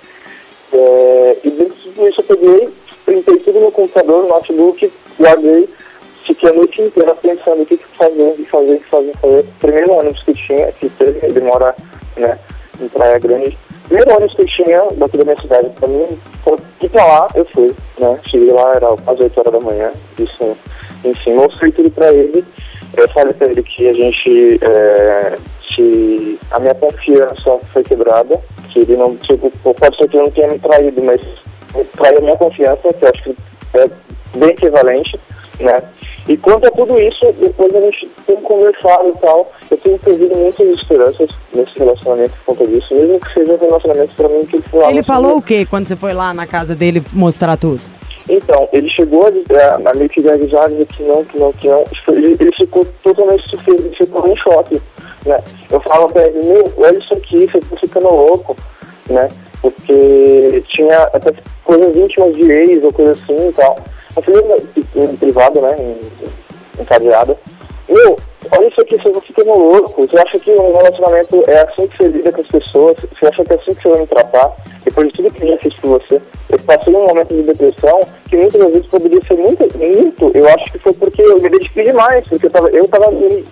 [0.72, 2.68] É, e dentro de tudo isso eu peguei,
[3.10, 5.68] printei tudo no computador, no notebook, guardei,
[6.24, 9.12] fiquei a noite inteira pensando o que, que fazer, o que fazer, o que fazer,
[9.20, 9.44] fazer.
[9.58, 11.74] Primeiro ônibus que tinha, que teve, ele mora
[12.16, 12.38] né,
[12.80, 13.58] em Praia Grande.
[13.88, 16.20] Primeiro ônibus que tinha daqui da minha cidade pra mim,
[16.80, 18.20] ir pra lá, eu fui, né?
[18.30, 20.56] Cheguei lá, era quase 8 horas da manhã, isso,
[21.04, 22.44] enfim, mostrei tudo pra ele.
[22.96, 28.80] Eu falei pra ele que a gente, é, que a minha confiança foi quebrada, que
[28.80, 31.20] ele não, tipo, pode ser que ele não tenha me traído, mas
[31.96, 33.36] traiu a minha confiança, que eu acho que
[33.74, 33.86] é
[34.36, 35.18] bem equivalente,
[35.60, 35.76] né?
[36.28, 40.36] E quanto a tudo isso, depois a gente tem conversado e tal, eu tenho perdido
[40.36, 44.56] muitas esperanças nesse relacionamento por conta disso, mesmo que seja um relacionamento pra mim que
[44.56, 47.80] ele falava Ele falou o quê quando você foi lá na casa dele mostrar tudo?
[48.28, 51.68] então, ele chegou a, dizer- a meio que gaguejar, dizer que não, que não, que
[51.68, 51.82] não.
[52.08, 54.80] Ele, ele ficou totalmente surpreso, ele ficou em choque,
[55.26, 55.40] né?
[55.68, 58.56] Eu falo pra ele, meu, olha isso aqui, você tá ficando louco,
[59.08, 59.28] né?
[59.60, 61.32] Porque tinha até
[61.70, 63.78] coisas íntimas de ex ou coisa assim e tal.
[64.14, 64.42] Falei,
[64.96, 65.76] em, em privado, né?
[66.80, 67.38] Encadeada.
[67.90, 68.16] Meu,
[68.52, 70.06] olha isso aqui, você tá ficando louco.
[70.06, 72.96] Você acha que um relacionamento é assim que você lida com as pessoas?
[73.00, 74.56] Você acha que é assim que você vai me tratar?
[74.84, 78.00] Depois de tudo que eu já fiz por você, eu passei um momento de depressão
[78.28, 80.30] que muitas vezes poderia ser muito, muito.
[80.34, 83.06] Eu acho que foi porque eu me dediquei demais, porque eu tava, eu tava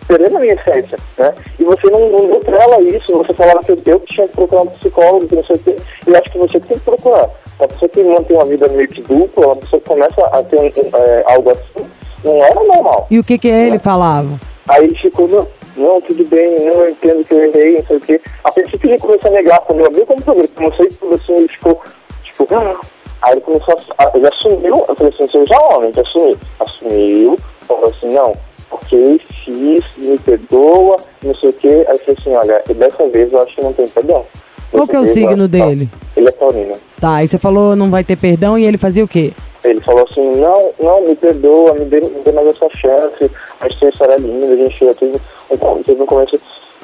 [0.07, 1.35] perdendo a minha essência, né?
[1.59, 4.63] E você não, não deu pra ela isso, você falava que eu, tinha que procurar
[4.63, 5.77] um psicólogo, que não sei o quê.
[6.07, 7.29] Eu acho que você tem que procurar.
[7.59, 10.61] Uma pessoa que mantém uma vida meio que dupla, uma pessoa que começa a ter
[10.61, 11.91] um, um, é, algo assim,
[12.25, 13.07] não era normal.
[13.11, 14.41] E o que que ele falava?
[14.69, 18.01] Aí ele ficou, não, não, tudo bem, não, entendo que eu errei, não sei o
[18.01, 18.21] quê.
[18.45, 21.15] A princípio ele começou a negar, quando eu abri o computador, ele começou a tudo
[21.15, 21.81] assim, ele ficou,
[22.23, 22.81] tipo, ah.
[23.23, 26.39] aí ele começou a, ele assumiu, eu falei assim, você já é homem, já assumiu.
[26.61, 28.33] Assumiu, falou assim, não,
[28.71, 31.87] ok, fiz, me perdoa, não sei o quê.
[31.89, 34.25] Aí eu falei assim, olha, dessa vez eu acho que não tem perdão.
[34.71, 35.59] Qual que é o signo tá.
[35.59, 35.89] dele?
[36.15, 36.75] Ele é taurino.
[37.01, 39.33] Tá, aí você falou não vai ter perdão e ele fazia o quê?
[39.69, 43.69] Ele falou assim, não, não, me perdoa, me dê, me dê mais essa chance, a
[43.69, 46.41] gente tem história linda, a gente já teve um, teve um começo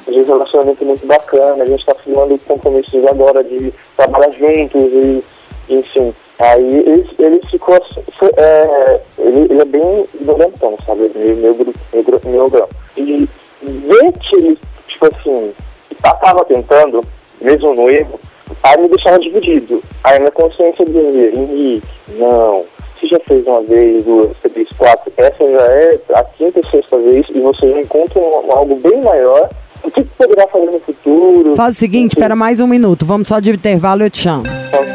[0.07, 5.23] de relacionamento muito bacana, a gente está firmando compromissos agora de trabalhar juntos e,
[5.69, 6.13] enfim.
[6.37, 11.53] Aí ele, ele ficou, assim, foi, é, ele, ele é bem violentão, sabe, gru- meio,
[11.55, 12.67] gru- meio grão.
[12.97, 13.27] E
[13.63, 15.53] ver que ele, tipo assim,
[15.89, 17.01] estava tentando,
[17.41, 18.19] mesmo no erro,
[18.61, 19.81] aí me deixava dividido.
[20.03, 22.65] Aí minha consciência dizia, Henrique, não,
[22.99, 26.97] você já fez uma vez, duas, três, quatro, essa já é a quinta ou sexta
[26.97, 29.49] vez e você já encontra um- algo bem maior.
[29.83, 31.55] O que poderá fazer no futuro?
[31.55, 34.43] Faz o seguinte, espera mais um minuto, vamos só de intervalo e eu te chamo.
[34.47, 34.94] Am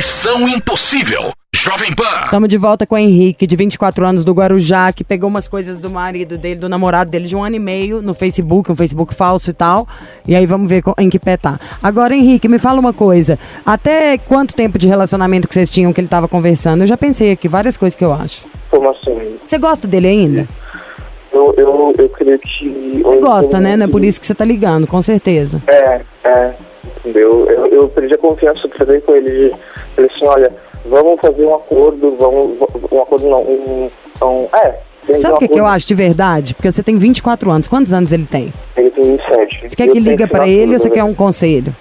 [0.00, 1.30] Missão Impossível.
[1.54, 2.24] Jovem Pan.
[2.24, 5.78] Estamos de volta com o Henrique, de 24 anos, do Guarujá, que pegou umas coisas
[5.78, 9.14] do marido dele, do namorado dele, de um ano e meio, no Facebook, um Facebook
[9.14, 9.86] falso e tal.
[10.26, 11.60] E aí vamos ver em que pé tá.
[11.82, 13.38] Agora, Henrique, me fala uma coisa.
[13.66, 16.82] Até quanto tempo de relacionamento que vocês tinham que ele tava conversando?
[16.82, 18.46] Eu já pensei aqui várias coisas que eu acho.
[18.70, 19.36] Como assim?
[19.44, 20.48] Você gosta dele ainda?
[21.30, 23.02] Eu, eu, eu creio que.
[23.02, 23.76] Você gosta, né?
[23.76, 25.62] Não é por isso que você tá ligando, com certeza.
[25.68, 26.54] É, é,
[27.04, 29.54] Eu, eu perdi a confiança, eu falei com ele,
[29.94, 30.52] falei assim, olha,
[30.84, 32.58] vamos fazer um acordo, vamos,
[32.92, 33.90] um acordo não, um,
[34.22, 34.78] um é.
[35.18, 36.54] Sabe o que, que eu acho de verdade?
[36.54, 37.66] Porque você tem 24 anos.
[37.66, 38.52] Quantos anos ele tem?
[38.76, 39.68] Ele tem 27.
[39.68, 40.94] Você quer que liga pra falar ele ou você né?
[40.94, 41.74] quer um conselho?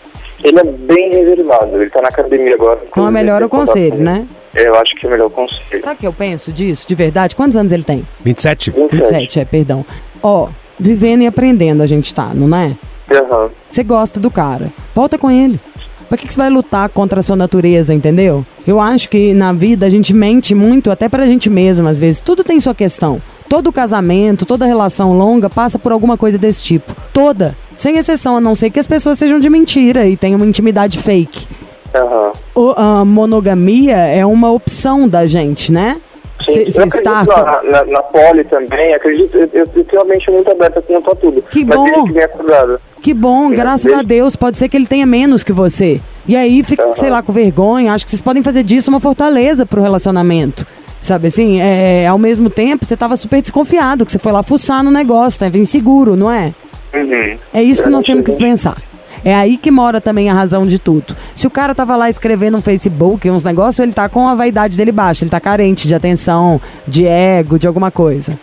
[0.44, 2.80] Ele é bem reservado, ele tá na academia agora.
[2.90, 4.26] Então é melhor o conselho, né?
[4.56, 4.68] ele.
[4.68, 5.82] Eu acho que é melhor o conselho.
[5.82, 7.36] Sabe o que eu penso disso, de verdade?
[7.36, 8.08] Quantos anos ele tem?
[8.22, 8.72] 27?
[8.90, 9.86] 27, é, perdão.
[10.24, 12.76] Ó, vivendo e aprendendo a gente tá, não é?
[13.12, 13.50] Aham.
[13.68, 14.72] Você gosta do cara.
[14.94, 15.60] Volta com ele.
[16.08, 18.44] Pra que, que você vai lutar contra a sua natureza, entendeu?
[18.66, 22.20] Eu acho que na vida a gente mente muito, até pra gente mesma, às vezes.
[22.20, 23.22] Tudo tem sua questão.
[23.48, 26.96] Todo casamento, toda relação longa passa por alguma coisa desse tipo.
[27.14, 27.56] Toda.
[27.78, 30.98] Sem exceção, a não ser que as pessoas sejam de mentira e tenham uma intimidade
[30.98, 31.48] fake.
[31.96, 32.32] Aham.
[32.56, 35.98] O- a monogamia é uma opção da gente, né?
[36.42, 40.06] Sim, Você eu está na, na, na poli também, acredito, eu, eu, eu tenho a
[40.06, 41.42] mente muito aberta quanto a tudo.
[41.42, 41.84] Que mas bom.
[41.84, 42.82] desde que acordado.
[43.02, 44.36] Que bom, graças a Deus.
[44.36, 46.02] Pode ser que ele tenha menos que você.
[46.28, 47.94] E aí fica, sei lá, com vergonha.
[47.94, 50.66] Acho que vocês podem fazer disso uma fortaleza pro relacionamento.
[51.02, 51.62] Sabe assim?
[51.62, 55.40] É, ao mesmo tempo, você tava super desconfiado, que você foi lá fuçar no negócio,
[55.40, 56.54] tava inseguro, não é?
[56.94, 57.38] Uhum.
[57.54, 58.76] É isso que nós temos que pensar.
[59.24, 61.16] É aí que mora também a razão de tudo.
[61.36, 64.78] Se o cara tava lá escrevendo no Facebook uns negócios, ele tá com a vaidade
[64.78, 68.40] dele baixa, ele tá carente de atenção, de ego, de alguma coisa.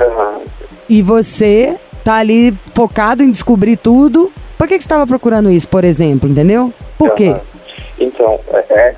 [0.00, 0.40] Aham.
[0.88, 4.30] E você tá ali focado em descobrir tudo.
[4.58, 6.72] Por que, que você tava procurando isso, por exemplo, entendeu?
[6.98, 7.28] Por quê?
[7.28, 7.40] Aham.
[7.98, 8.96] Então, é, é,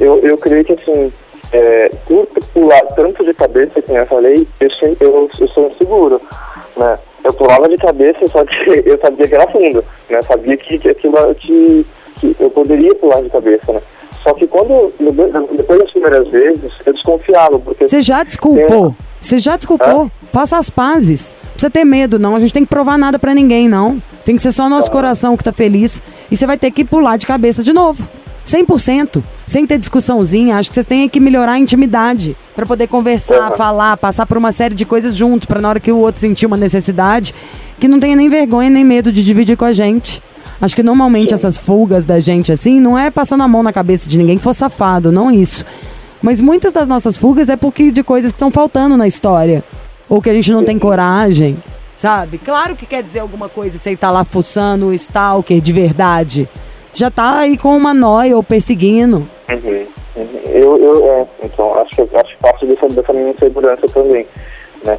[0.00, 1.12] eu, eu creio que assim,
[1.52, 5.70] é, por pular tanto de cabeça, que nem eu falei, eu, sempre, eu, eu sou
[5.70, 6.20] inseguro,
[6.76, 6.98] né?
[7.24, 8.54] Eu pulava de cabeça, só que
[8.86, 10.22] eu sabia que era fundo, né?
[10.22, 13.80] Sabia que, que aquilo que, que eu poderia pular de cabeça, né?
[14.22, 14.92] Só que quando,
[15.56, 17.86] depois das primeiras vezes, eu desconfiava, porque...
[17.86, 18.94] Você já desculpou.
[19.20, 20.10] Você já desculpou.
[20.32, 21.36] Faça as pazes.
[21.40, 22.36] Não precisa ter medo, não.
[22.36, 24.02] A gente tem que provar nada pra ninguém, não.
[24.24, 26.02] Tem que ser só nosso coração que tá feliz.
[26.30, 28.08] E você vai ter que pular de cabeça de novo.
[28.44, 29.22] 100%.
[29.48, 30.58] Sem ter discussãozinha.
[30.58, 32.36] Acho que vocês têm que melhorar a intimidade.
[32.54, 35.46] Pra poder conversar, falar, passar por uma série de coisas juntos.
[35.46, 37.34] Pra na hora que o outro sentir uma necessidade,
[37.80, 40.22] que não tenha nem vergonha nem medo de dividir com a gente.
[40.60, 44.06] Acho que normalmente essas fugas da gente assim, não é passando a mão na cabeça
[44.06, 45.64] de ninguém que for safado, não isso.
[46.20, 49.64] Mas muitas das nossas fugas é porque de coisas que estão faltando na história.
[50.10, 51.62] Ou que a gente não tem coragem,
[51.96, 52.36] sabe?
[52.36, 56.48] Claro que quer dizer alguma coisa se ele tá lá fuçando o stalker de verdade.
[56.92, 59.28] Já tá aí com uma noia ou perseguindo.
[59.48, 60.40] Uhum, uhum.
[60.46, 64.26] Eu, eu, é, então, acho que, acho que parte dessa, dessa minha insegurança também,
[64.84, 64.98] né?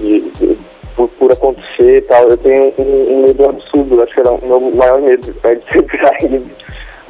[0.00, 0.58] E, e,
[0.96, 4.46] por, por acontecer e tal, eu tenho um, um medo absurdo, acho que era o
[4.46, 6.50] meu maior medo, é de ser traído,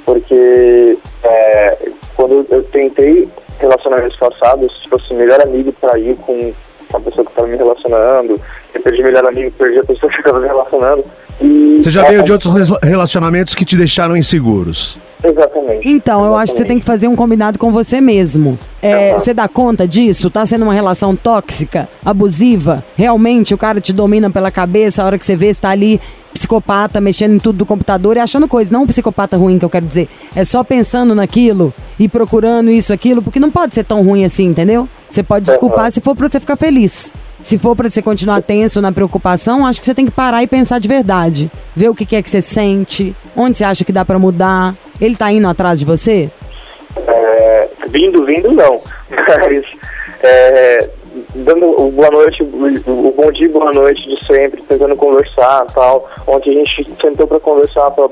[0.04, 1.78] porque é,
[2.16, 6.52] quando eu tentei relacionamentos passados, tipo assim, melhor amigo traiu com
[6.96, 8.40] a pessoa que estava me relacionando,
[8.74, 11.04] eu perdi melhor amigo, perdi a pessoa que estava me relacionando,
[11.40, 11.78] e...
[11.82, 14.98] Você já é, veio de outros res- relacionamentos que te deixaram inseguros.
[15.22, 15.88] Exatamente.
[15.88, 18.58] Então, eu acho que você tem que fazer um combinado com você mesmo.
[18.82, 20.30] É, Você dá conta disso?
[20.30, 22.82] Tá sendo uma relação tóxica, abusiva?
[22.96, 26.00] Realmente o cara te domina pela cabeça, a hora que você vê, você tá ali
[26.32, 28.72] psicopata, mexendo em tudo do computador e achando coisa.
[28.72, 30.08] Não um psicopata ruim que eu quero dizer.
[30.34, 34.46] É só pensando naquilo e procurando isso, aquilo, porque não pode ser tão ruim assim,
[34.46, 34.88] entendeu?
[35.08, 37.12] Você pode desculpar se for pra você ficar feliz.
[37.42, 40.46] Se for pra você continuar tenso na preocupação, acho que você tem que parar e
[40.46, 41.50] pensar de verdade.
[41.74, 44.74] Ver o que é que você sente, onde você acha que dá pra mudar.
[45.00, 46.30] Ele tá indo atrás de você?
[47.06, 48.82] É, vindo, vindo não.
[49.10, 49.64] Mas
[50.22, 50.90] é,
[51.34, 56.08] dando o boa noite, o, bom dia, boa noite de sempre, tentando conversar tal.
[56.26, 58.08] Ontem a gente sentou pra conversar, pra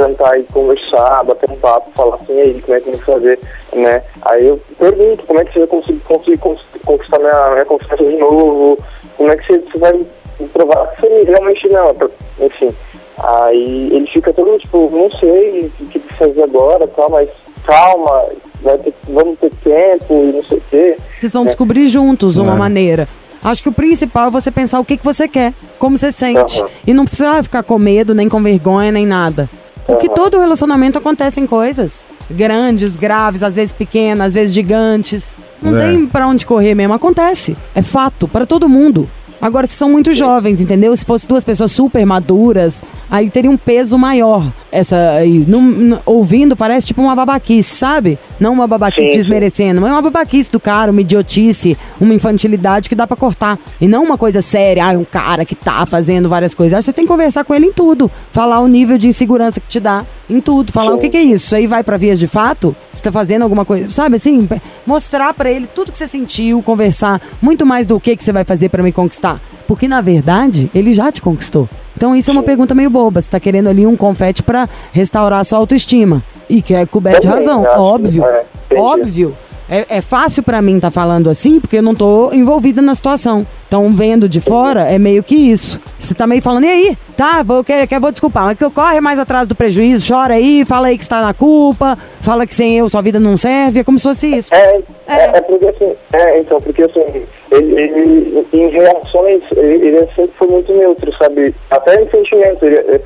[0.00, 3.38] jantar e conversar, bater um papo, falar assim, e aí, como é que que fazer,
[3.74, 4.02] né?
[4.22, 8.04] Aí eu pergunto, como é que você vai conseguir, conseguir cons- conquistar minha, minha confiança
[8.04, 8.78] de novo?
[9.16, 10.06] Como é que você, você vai
[10.52, 11.94] provar que você realmente não,
[12.40, 12.74] enfim.
[13.18, 17.28] Aí ele fica todo tipo, não sei o que fazer agora, tal, mas
[17.66, 18.24] calma,
[18.62, 20.96] vai ter, vamos ter tempo e não sei o quê.
[21.18, 21.46] Vocês vão É.
[21.46, 22.56] descobrir juntos uma É.
[22.56, 23.08] maneira.
[23.42, 26.60] Acho que o principal é você pensar o que, que você quer, como você sente.
[26.60, 26.68] Aham.
[26.86, 29.48] E não precisa ficar com medo, nem com vergonha, nem nada.
[29.86, 30.14] Porque Aham.
[30.14, 32.06] todo relacionamento acontecem coisas.
[32.30, 35.36] Grandes, graves, às vezes pequenas, às vezes gigantes.
[35.60, 35.90] Não É.
[35.90, 36.92] tem pra onde correr mesmo.
[36.94, 37.56] Acontece.
[37.74, 39.08] É fato, para todo mundo.
[39.40, 40.94] Agora, se são muito jovens, entendeu?
[40.94, 44.52] Se fosse duas pessoas super maduras, aí teria um peso maior.
[44.70, 45.44] Essa aí,
[46.04, 48.18] ouvindo, parece tipo uma babaquice, sabe?
[48.38, 52.88] Não uma babaquice Sim, desmerecendo, mas é uma babaquice do cara, uma idiotice, uma infantilidade
[52.88, 53.58] que dá pra cortar.
[53.80, 56.78] E não uma coisa séria, ah, um cara que tá fazendo várias coisas.
[56.78, 58.10] Acho que você tem que conversar com ele em tudo.
[58.30, 60.70] Falar o nível de insegurança que te dá em tudo.
[60.70, 60.96] Falar Sim.
[60.98, 61.46] o que, que é isso.
[61.46, 62.76] Isso aí vai pra vias de fato?
[62.92, 64.48] Você tá fazendo alguma coisa, sabe assim?
[64.86, 68.44] Mostrar pra ele tudo que você sentiu, conversar muito mais do que, que você vai
[68.44, 69.29] fazer pra me conquistar.
[69.66, 71.68] Porque na verdade, ele já te conquistou.
[71.96, 73.20] Então isso é uma pergunta meio boba.
[73.20, 76.22] Você tá querendo ali um confete pra restaurar a sua autoestima.
[76.48, 78.24] E que é coberto de razão, acho, óbvio.
[78.24, 78.44] é,
[78.76, 79.36] óbvio.
[79.72, 83.46] É, é fácil pra mim estar falando assim, porque eu não tô envolvida na situação.
[83.68, 85.80] Então, vendo de fora, é meio que isso.
[85.96, 86.98] Você tá meio falando, e aí?
[87.16, 90.34] Tá, vou, quer, quer, vou desculpar, mas que eu corre mais atrás do prejuízo, chora
[90.34, 93.78] aí, fala aí que está na culpa, fala que sem eu sua vida não serve,
[93.78, 94.52] é como se fosse isso.
[94.52, 95.14] É, É.
[95.14, 100.32] é, é porque assim, é, então, porque assim, ele, ele em reações, ele, ele sempre
[100.38, 101.54] foi muito neutro, sabe?
[101.70, 103.00] Até em sentimento, ele, é,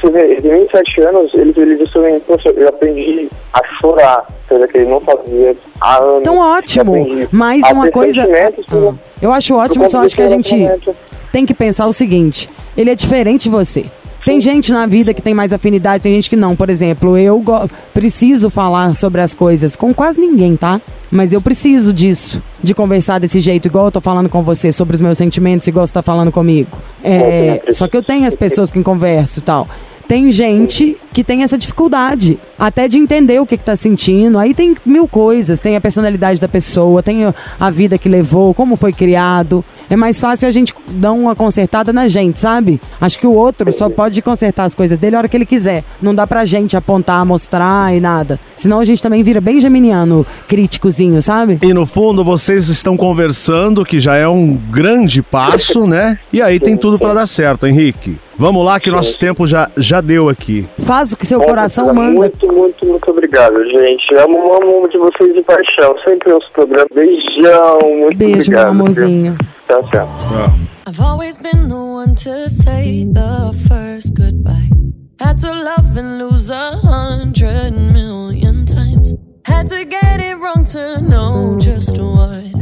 [0.00, 4.26] você vê, ele tem 27 anos, ele, ele disse também, poxa, eu aprendi a chorar,
[4.48, 6.20] coisa que ele não fazia há anos.
[6.20, 7.28] Então, ótimo.
[7.32, 8.22] Mas uma coisa.
[8.24, 10.54] Ah, eu acho ótimo, só acho que a gente
[11.32, 13.86] tem que pensar o seguinte: ele é diferente de você.
[14.24, 16.54] Tem gente na vida que tem mais afinidade, tem gente que não.
[16.54, 17.42] Por exemplo, eu
[17.94, 20.80] preciso falar sobre as coisas com quase ninguém, tá?
[21.10, 24.94] Mas eu preciso disso, de conversar desse jeito, igual eu tô falando com você, sobre
[24.94, 26.76] os meus sentimentos, igual você tá falando comigo.
[27.02, 29.66] É, só que eu tenho as pessoas que converso e tal.
[30.06, 34.38] Tem gente que tem essa dificuldade, até de entender o que, que tá sentindo.
[34.38, 38.76] Aí tem mil coisas, tem a personalidade da pessoa, tem a- vida que levou, como
[38.76, 39.64] foi criado.
[39.90, 42.80] É mais fácil a gente dar uma consertada na gente, sabe?
[43.00, 45.84] Acho que o outro só pode consertar as coisas dele a hora que ele quiser.
[46.02, 48.38] Não dá pra gente apontar, mostrar e nada.
[48.56, 51.58] Senão a gente também vira bem geminiano, críticozinho, sabe?
[51.62, 56.18] E no fundo vocês estão conversando, que já é um grande passo, né?
[56.32, 58.16] E aí tem tudo pra dar certo, Henrique.
[58.40, 60.64] Vamos lá que nosso tempo já, já deu aqui.
[60.98, 62.18] Faz o que seu Bom, coração Priscila, manda.
[62.18, 64.18] Muito, muito, muito obrigado, gente.
[64.18, 65.94] Amo, amo de vocês de paixão.
[66.04, 66.88] Sempre ouço o programa.
[66.92, 68.72] Beijão, muito Beijo, meu obrigado.
[68.72, 68.80] viu?
[68.80, 69.38] amorzinho.
[69.68, 70.26] Tá certo.
[70.88, 74.68] I've always been the one to say the first goodbye.
[75.20, 79.14] Had to love and lose a hundred million times.
[79.46, 82.57] Had to get it wrong to know just what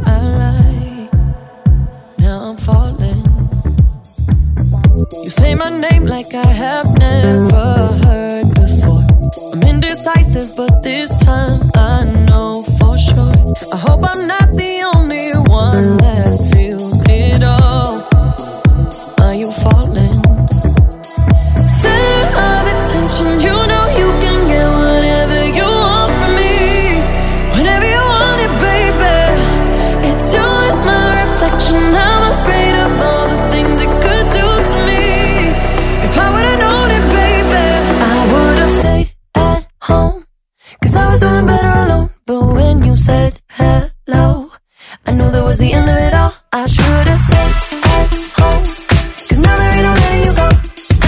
[5.27, 9.03] You say my name like I have never heard before.
[9.51, 13.35] I'm indecisive, but this time I know for sure.
[13.73, 14.66] I hope I'm not the
[41.37, 42.09] I better alone.
[42.25, 44.49] But when you said hello,
[45.05, 46.33] I knew that was the end of it all.
[46.51, 47.55] I should've stayed
[47.93, 48.63] at home.
[49.27, 50.47] Cause now there ain't go.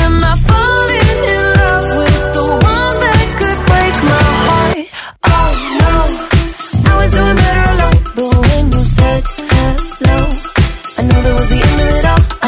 [0.03, 4.77] Am I falling in love with the one that could break my heart?
[5.33, 5.49] Oh
[5.81, 5.93] no,
[6.89, 7.97] I was doing better alone.
[8.17, 10.19] But when you said hello,
[10.97, 12.38] I knew that was the end of it all.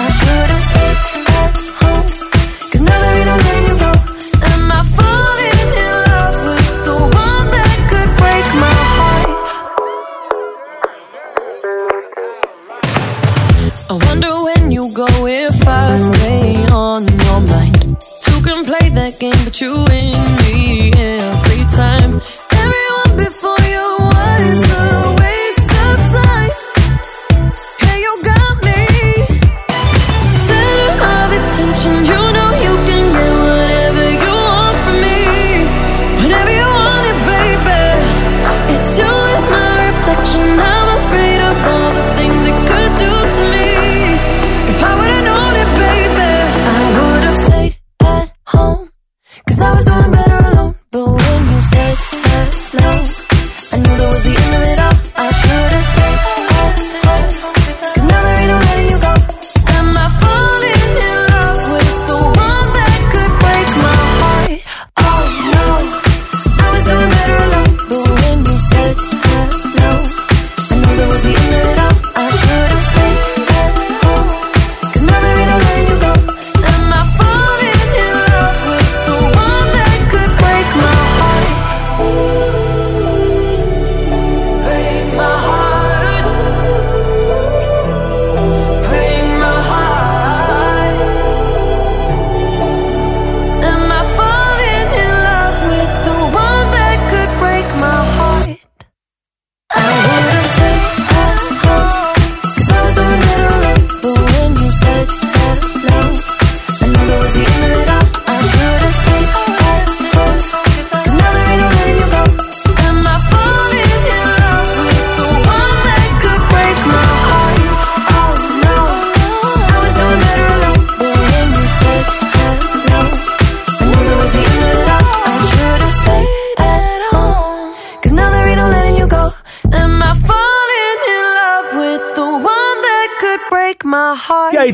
[71.21, 71.70] Cause you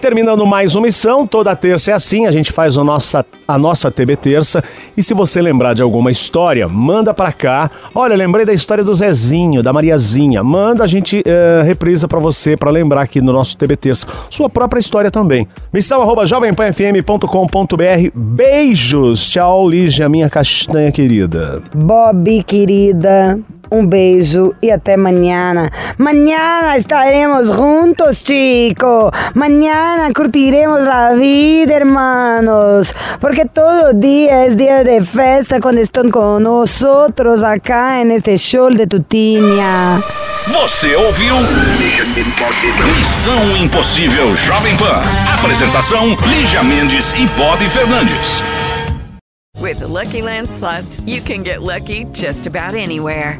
[0.08, 3.92] terminando mais uma missão, toda terça é assim, a gente faz a nossa, a nossa
[3.92, 4.64] TB Terça.
[4.96, 7.70] E se você lembrar de alguma história, manda pra cá.
[7.94, 10.42] Olha, lembrei da história do Zezinho, da Mariazinha.
[10.42, 14.08] Manda, a gente eh, reprisa pra você, pra lembrar aqui no nosso TB Terça.
[14.30, 15.46] Sua própria história também.
[15.74, 18.12] Missão arroba jovempanfm.com.br.
[18.16, 19.30] Beijos.
[19.30, 21.62] Tchau, Lígia, minha castanha querida.
[21.76, 23.38] Bob, querida,
[23.72, 25.70] um beijo e até mañana.
[25.98, 29.12] Mañana estaremos juntos, chico.
[29.98, 32.94] Mañana curtiremos la vida, hermanos.
[33.20, 38.70] Porque todo día es día de festa cuando están con nosotros acá en este show
[38.70, 40.00] de Tutinia.
[40.50, 41.34] Você ouviu?
[42.96, 45.02] Missão Impossível Jovem Pan.
[45.34, 48.44] Apresentação: Lígia Mendes e Bob Fernandes.
[49.60, 53.40] With the Lucky Land slots, you can get lucky just about anywhere.